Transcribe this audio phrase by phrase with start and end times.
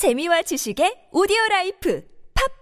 [0.00, 2.00] 재미와 지식의 오디오 라이프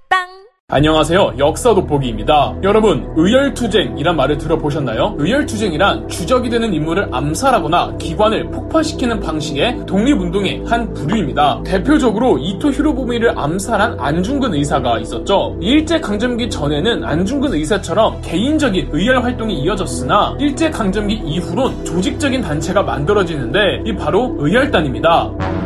[0.08, 0.26] 팟빵
[0.70, 1.34] 안녕하세요.
[1.38, 2.56] 역사 돋보기입니다.
[2.64, 5.14] 여러분, 의열투쟁이란 말을 들어보셨나요?
[5.18, 11.62] 의열투쟁이란 주적이 되는 인물을 암살하거나 기관을 폭파시키는 방식의 독립운동의 한 부류입니다.
[11.64, 15.56] 대표적으로 이토 히로부미를 암살한 안중근 의사가 있었죠.
[15.60, 24.34] 일제강점기 전에는 안중근 의사처럼 개인적인 의열 활동이 이어졌으나 일제강점기 이후론 조직적인 단체가 만들어지는데 이 바로
[24.40, 25.57] 의열단입니다.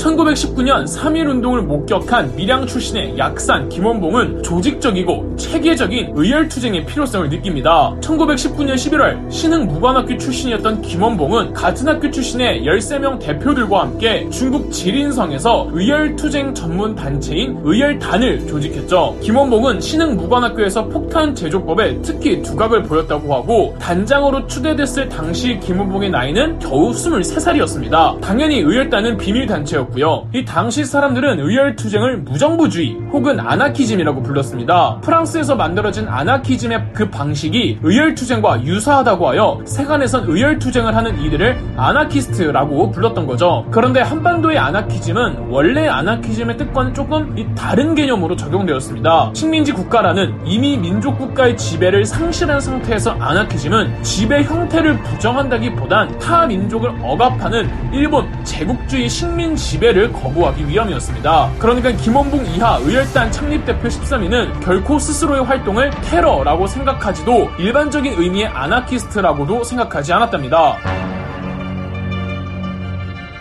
[0.00, 7.94] 1919년 3.1운동을 목격한 밀양 출신의 약산 김원봉은 조직적이고 체계적인 의열투쟁의 필요성을 느낍니다.
[8.00, 16.54] 1919년 11월 신흥 무관학교 출신이었던 김원봉은 같은 학교 출신의 13명 대표들과 함께 중국 지린성에서 의열투쟁
[16.54, 19.18] 전문 단체인 의열단을 조직했죠.
[19.20, 26.90] 김원봉은 신흥 무관학교에서 폭탄 제조법에 특히 두각을 보였다고 하고 단장으로 추대됐을 당시 김원봉의 나이는 겨우
[26.92, 28.20] 23살이었습니다.
[28.20, 30.28] 당연히 의열단은 비밀단체였고 있었고요.
[30.34, 34.98] 이 당시 사람들은 의열투쟁을 무정부주의 혹은 아나키즘이라고 불렀습니다.
[35.02, 43.66] 프랑스에서 만들어진 아나키즘의 그 방식이 의열투쟁과 유사하다고 하여 세간에선 의열투쟁을 하는 이들을 아나키스트라고 불렀던 거죠.
[43.70, 49.32] 그런데 한반도의 아나키즘은 원래 아나키즘의 뜻과는 조금 다른 개념으로 적용되었습니다.
[49.34, 57.68] 식민지 국가라는 이미 민족 국가의 지배를 상실한 상태에서 아나키즘은 지배 형태를 부정한다기보단 타 민족을 억압하는
[57.92, 61.52] 일본 제국주의 식민 지배 지배를 거부하기 위함이었습니다.
[61.58, 70.12] 그러니까 김원봉 이하 의열단 창립대표 13위는 결코 스스로의 활동을 테러라고 생각하지도 일반적인 의미의 아나키스트라고도 생각하지
[70.12, 70.76] 않았답니다.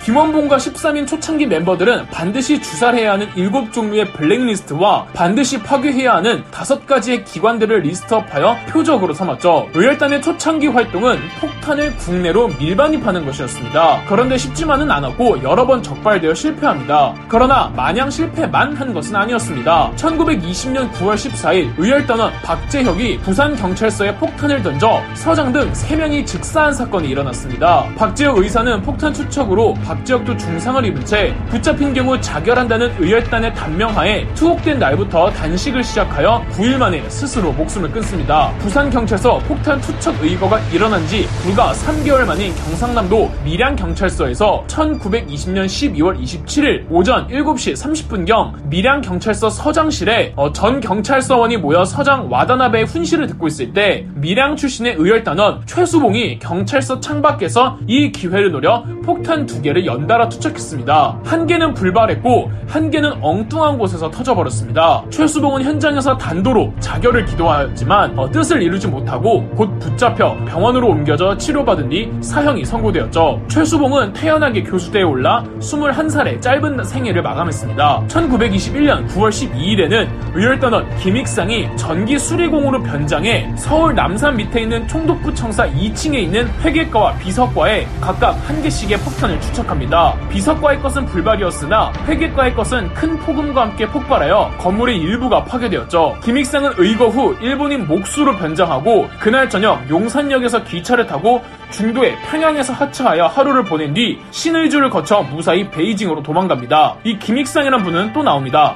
[0.10, 8.58] 김원봉과 13인 초창기 멤버들은 반드시 주살해야 하는 7종류의 블랙리스트와 반드시 파괴해야 하는 5가지의 기관들을 리스트업하여
[8.70, 9.70] 표적으로 삼았죠.
[9.72, 14.06] 의열단의 초창기 활동은 폭탄을 국내로 밀반입하는 것이었습니다.
[14.08, 17.14] 그런데 쉽지만은 않았고 여러 번 적발되어 실패합니다.
[17.28, 19.92] 그러나 마냥 실패만 한 것은 아니었습니다.
[19.96, 27.88] 1920년 9월 14일 의열단원 박재혁이 부산경찰서에 폭탄을 던져 서장 등 3명이 즉사한 사건이 일어났습니다.
[27.96, 34.80] 박재혁 의사는 폭탄 투척으로 박 지혁도 중상을 입은 채 붙잡힌 경우 자결한다는 의열단의 단명하에 투옥된
[34.80, 38.52] 날부터 단식을 시작하여 9일 만에 스스로 목숨을 끊습니다.
[38.60, 47.28] 부산경찰서 폭탄 투척 의거가 일어난 지 불과 3개월 만인 경상남도 밀양경찰서에서 1920년 12월 27일 오전
[47.28, 54.56] 7시 30분경 밀양경찰서 서장실에 어, 전 경찰서원이 모여 서장 와다나베의 훈시를 듣고 있을 때 밀양
[54.56, 61.20] 출신의 의열단원 최수봉이 경찰서 창밖에서 이 기회를 노려 폭탄 두 개를 개를 연달아 투척했습니다.
[61.24, 65.04] 한 개는 불발했고 한 개는 엉뚱한 곳에서 터져버렸습니다.
[65.10, 72.12] 최수봉은 현장에서 단도로 자결을 기도하였지만 어, 뜻을 이루지 못하고 곧 붙잡혀 병원으로 옮겨져 치료받은 뒤
[72.22, 73.42] 사형이 선고되었죠.
[73.48, 78.06] 최수봉은 태연하게 교수대에 올라 21살의 짧은 생애를 마감했습니다.
[78.08, 86.16] 1921년 9월 12일에는 의열단원 김익상이 전기 수리공으로 변장해 서울 남산 밑에 있는 총독부 청사 2층에
[86.16, 90.16] 있는 회계과와 비서과에 각각 한 개씩의 폭탄을 추척 시작합니다.
[90.30, 96.18] 비석과의 것은 불발이었으나 회계과의 것은 큰 폭음과 함께 폭발하여 건물의 일부가 파괴되었죠.
[96.24, 103.64] 김익상은 의거 후 일본인 목수로 변장하고 그날 저녁 용산역에서 기차를 타고 중도의 평양에서 하차하여 하루를
[103.64, 106.98] 보낸 뒤 신의주를 거쳐 무사히 베이징으로 도망갑니다.
[107.04, 108.76] 이 김익상이라는 분은 또 나옵니다.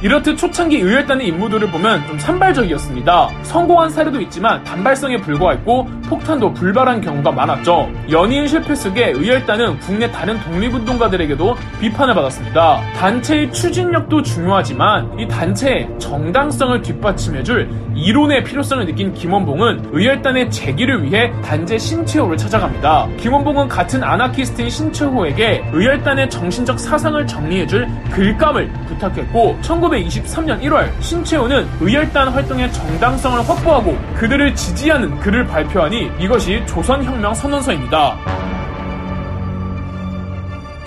[0.00, 3.30] 이렇듯 초창기 의열단의 임무들을 보면 좀 산발적이었습니다.
[3.42, 7.90] 성공한 사례도 있지만 단발성에 불과했고 폭탄도 불발한 경우가 많았죠.
[8.08, 12.80] 연이은 실패 속에 의열단은 국내 다른 독립운동가들에게도 비판을 받았습니다.
[12.96, 21.76] 단체의 추진력도 중요하지만 이 단체의 정당성을 뒷받침해줄 이론의 필요성을 느낀 김원봉은 의열단의 재기를 위해 단재
[21.76, 23.08] 신채호를 찾아갑니다.
[23.18, 29.58] 김원봉은 같은 아나키스트인 신채호에게 의열단의 정신적 사상을 정리해줄 글감을 부탁했고
[29.88, 38.37] 1923년 1월 신채호는 의열단 활동의 정당성을 확보하고 그들을 지지하는 글을 발표하니 이것이 조선혁명 선언서입니다.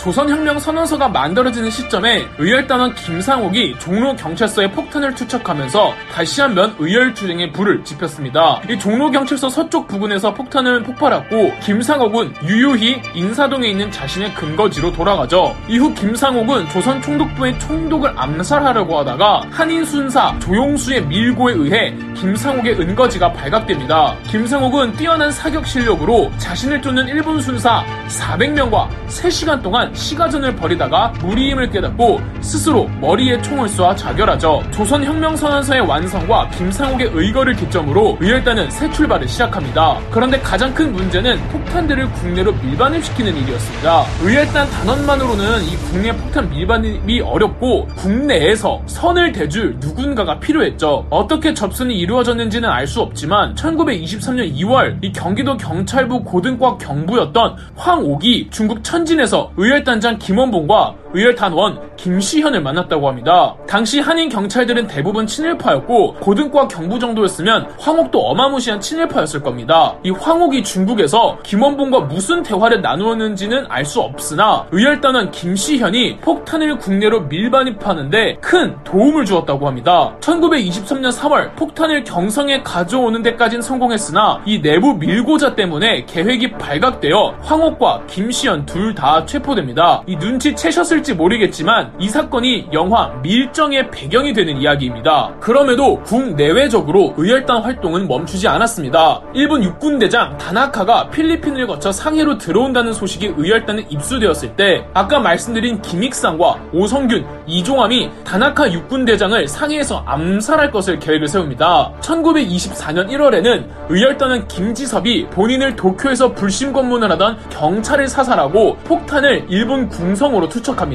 [0.01, 8.61] 조선혁명 선언서가 만들어지는 시점에 의열단원 김상옥이 종로 경찰서에 폭탄을 투척하면서 다시 한번 의열투쟁에 불을 지폈습니다.
[8.67, 15.55] 이 종로 경찰서 서쪽 부근에서 폭탄을 폭발했고 김상옥은 유유히 인사동에 있는 자신의 근거지로 돌아가죠.
[15.67, 24.17] 이후 김상옥은 조선 총독부의 총독을 암살하려고 하다가 한인 순사 조용수의 밀고에 의해 김상옥의 은거지가 발각됩니다.
[24.27, 32.21] 김상옥은 뛰어난 사격 실력으로 자신을 쫓는 일본 순사 400명과 3시간 동안 시가전을 벌이다가 무리임을 깨닫고
[32.41, 34.63] 스스로 머리에 총을 쏘아 자결하죠.
[34.71, 39.97] 조선혁명선언서의 완성과 김상옥의 의거를 기점으로 의열단은 새 출발을 시작합니다.
[40.11, 44.05] 그런데 가장 큰 문제는 폭탄들을 국내로 밀반입시키는 일이었습니다.
[44.21, 51.07] 의열단 단원만으로는 이 국내 폭탄 밀반입이 어렵고 국내에서 선을 대줄 누군가가 필요했죠.
[51.09, 58.83] 어떻게 접선이 이루어졌는지는 알 수 없지만 1923년 2월 이 경기도 경찰부 고등과 경부였던 황옥이 중국
[58.83, 63.55] 천진에서 의열 단장 김원봉과 의열단원 김시현을 만났다고 합니다.
[63.67, 69.95] 당시 한인 경찰들은 대부분 친일파였고 고등과 경부 정도였으면 황옥도 어마무시한 친일파였을 겁니다.
[70.03, 78.37] 이 황옥이 중국에서 김원봉과 무슨 대화를 나누었는지는 알 수 없으나 의열단원 김시현이 폭탄을 국내로 밀반입하는데
[78.39, 80.15] 큰 도움을 주었다고 합니다.
[80.21, 88.65] 1923년 3월 폭탄을 경성에 가져오는 데까진 성공했으나 이 내부 밀고자 때문에 계획이 발각되어 황옥과 김시현
[88.65, 90.03] 둘 다 체포됩니다.
[90.05, 95.33] 이 눈치채셨을 지 모르겠지만 이 사건이 영화 밀정의 배경이 되는 이야기입니다.
[95.39, 99.21] 그럼에도 국내외적으로 의열단 활동은 멈추지 않았습니다.
[99.33, 107.25] 일본 육군대장 다나카가 필리핀을 거쳐 상해로 들어온다는 소식이 의열단에 입수되었을 때 아까 말씀드린 김익상과 오성균,
[107.47, 111.93] 이종함이 다나카 육군대장을 상해에서 암살할 것을 계획을 세웁니다.
[112.01, 120.90] 1924년 1월에는 의열단은 김지섭이 본인을 도쿄에서 불심 검문을 하던 경찰을 사살하고 폭탄을 일본 궁성으로 투척합니다.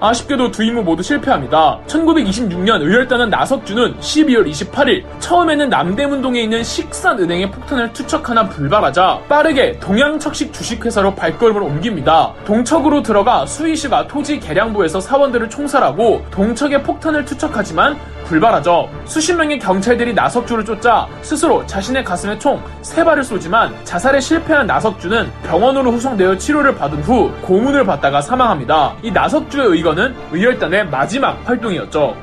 [0.00, 1.80] 아쉽게도 두 임무 모두 실패합니다.
[1.86, 11.14] 1926년 의열단은 나석주는 12월 28일 처음에는 남대문동에 있는 식산은행에 폭탄을 투척하나 불발하자 빠르게 동양척식 주식회사로
[11.14, 12.32] 발걸음을 옮깁니다.
[12.44, 18.88] 동척으로 들어가 수의시가 토지 계량부에서 사원들을 총살하고 동척에 폭탄을 투척하지만 불발하죠.
[19.06, 25.30] 수십 명의 경찰들이 나석주를 쫓자 스스로 자신의 가슴에 총 세 발을 쏘지만 자살에 실패한 나석주는
[25.44, 28.94] 병원으로 후송되어 치료를 받은 후 고문을 받다가 사망합니다.
[29.02, 32.16] 이 나석 주의 의거는 의열단의 마지막 활동이었죠.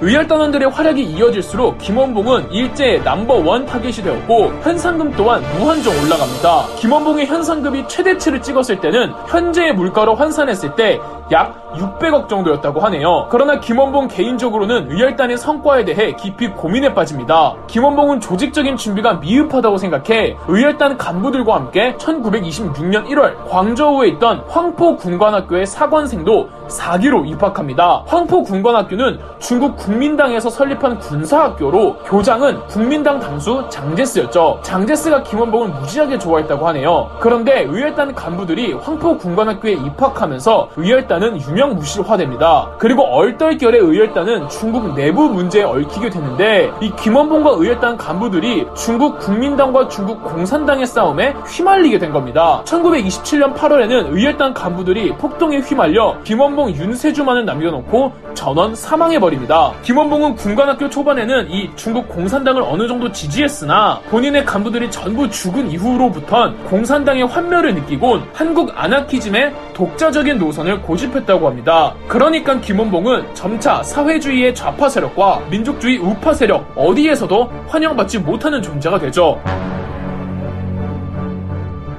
[0.00, 6.76] 의열단원들의 활약이 이어질수록 김원봉은 일제의 넘버원 타겟이 되었고 현상금 또한 무한정 올라갑니다.
[6.78, 11.00] 김원봉의 현상금이 최대치를 찍었을 때는 현재의 물가로 환산했을 때
[11.32, 13.26] 약 600억 정도였다고 하네요.
[13.30, 17.54] 그러나 김원봉 개인적으로는 의열단의 성과에 대해 깊이 고민에 빠집니다.
[17.66, 26.48] 김원봉은 조직적인 준비가 미흡하다고 생각해 의열단 간부들과 함께 1926년 1월 광저우에 있던 황포 군관학교의 사관생도
[26.68, 28.04] 4기로 입학합니다.
[28.06, 34.60] 황포 군관학교는 중국 국민당에서 설립한 군사학교로 교장은 국민당 당수 장제스였죠.
[34.62, 37.10] 장제스가 김원봉을 무지하게 좋아했다고 하네요.
[37.20, 42.72] 그런데 의열단 간부들이 황포 군관학교에 입학하면서 의열단 은 유명무실화됩니다.
[42.78, 50.22] 그리고 얼떨결에 의열단은 중국 내부 문제에 얽히게 되는데 이 김원봉과 의열단 간부들이 중국 국민당과 중국
[50.24, 52.62] 공산당의 싸움에 휘말리게 된 겁니다.
[52.64, 59.72] 1927년 8월에는 의열단 간부들이 폭동에 휘말려 김원봉 윤세주만을 남겨놓고 전원 사망해버립니다.
[59.82, 67.26] 김원봉은 군관학교 초반에는 이 중국 공산당을 어느 정도 지지했으나 본인의 간부들이 전부 죽은 이후로부턴 공산당의
[67.26, 71.94] 환멸을 느끼곤 한국 아나키즘의 독자적인 노선을 고집 했다고 합니다.
[72.08, 79.40] 그러니까 김원봉은 점차 사회주의의 좌파 세력과 민족주의 우파 세력 어디에서도 환영받지 못하는 존재가 되죠.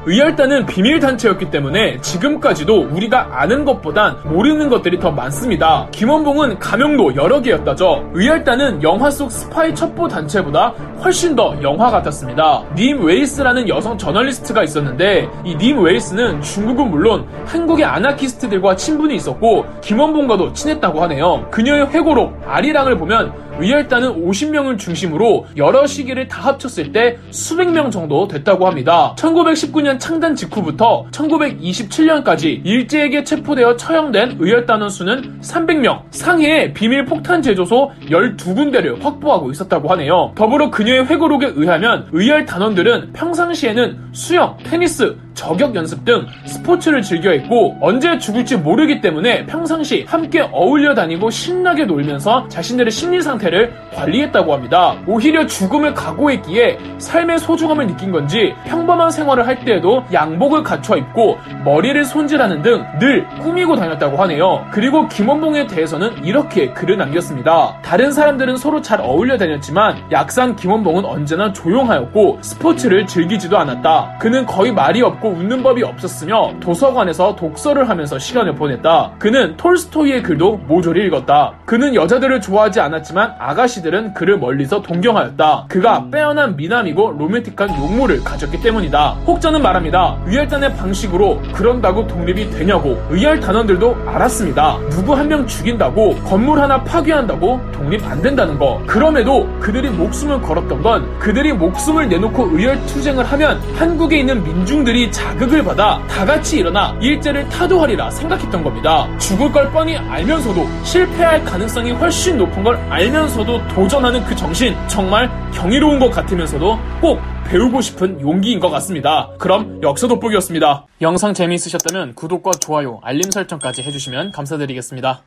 [0.07, 5.88] 의열단은 비밀 단체였기 때문에 지금까지도 우리가 아는 것보단 모르는 것들이 더 많습니다.
[5.92, 8.12] 김원봉은 가명도 여러 개였다죠.
[8.13, 10.74] 의열단은 영화 속 스파이 첩보 단체보다
[11.04, 12.63] 훨씬 더 영화 같았습니다.
[12.75, 20.53] 님 웨일스라는 여성 저널리스트가 있었는데 이 님 웨일스는 중국은 물론 한국의 아나키스트들과 친분이 있었고 김원봉과도
[20.53, 21.48] 친했다고 하네요.
[21.50, 28.27] 그녀의 회고록 아리랑을 보면 의열단은 50명을 중심으로 여러 시기를 다 합쳤을 때 수백 명 정도
[28.27, 29.15] 됐다고 합니다.
[29.17, 39.01] 1919년 창단 직후부터 1927년까지 일제에게 체포되어 처형된 의열단원 수는 300명, 상해에 비밀 폭탄 제조소 12군데를
[39.01, 40.33] 확보하고 있었다고 하네요.
[40.35, 47.77] 더불어 그녀의 회고록에 의하면 의열 단원들은 평상시에는 수영, 테니스, 저격 연습 등 스포츠를 즐겨 했고
[47.82, 54.96] 언제 죽을지 모르기 때문에 평상시 함께 어울려 다니고 신나게 놀면서 자신들의 심리 상태를 관리했다고 합니다.
[55.06, 62.04] 오히려 죽음을 각오했기에 삶의 소중함을 느낀 건지 평범한 생활을 할 때에도 양복을 갖춰 입고 머리를
[62.06, 64.65] 손질하는 등 늘 꾸미고 다녔다고 하네요.
[64.72, 67.77] 그리고 김원봉에 대해서는 이렇게 글을 남겼습니다.
[67.82, 74.15] 다른 사람들은 서로 잘 어울려 다녔지만 약산 김원봉은 언제나 조용하였고 스포츠를 즐기지도 않았다.
[74.20, 79.13] 그는 거의 말이 없고 없고 웃는 법이 없었으며 도서관에서 독서를 하면서 시간을 보냈다.
[79.17, 81.53] 그는 톨스토이의 글도 모조리 읽었다.
[81.65, 85.65] 그는 여자들을 좋아하지 않았지만 아가씨들은 그를 멀리서 동경하였다.
[85.67, 89.17] 그가 빼어난 미남이고 로맨틱한 용모를 가졌기 때문이다.
[89.25, 90.17] 혹자는 말합니다.
[90.25, 94.77] 위할단의 방식으로 그런다고 독립이 되냐고 의할 단원들도 알았습니다.
[94.91, 98.79] 누구 한 명 죽인다고 건물 하나 파괴한다고 독립 안 된다는 거.
[98.86, 105.63] 그럼에도 그들이 목숨을 걸었던 건 그들이 목숨을 내놓고 의열 투쟁을 하면 한국에 있는 민중들이 자극을
[105.63, 109.07] 받아 다 같이 일어나 일제를 타도하리라 생각했던 겁니다.
[109.17, 116.00] 죽을 걸 뻔히 알면서도 실패할 가능성이 훨씬 높은 걸 알면서도 도전하는 그 정신 정말 경이로운
[116.00, 119.29] 것 같으면서도 꼭 배우고 싶은 용기인 것 같습니다.
[119.38, 120.86] 그럼 역사 돋보기였습니다.
[121.01, 125.22] 영상 재미있으셨다면 구독과 좋아요, 알림 설정까지 해주시면 감사드리겠습니다.